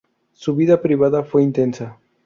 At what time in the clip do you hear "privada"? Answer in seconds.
0.81-1.21